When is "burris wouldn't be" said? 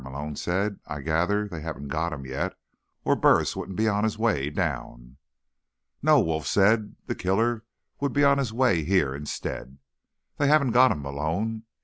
3.15-3.87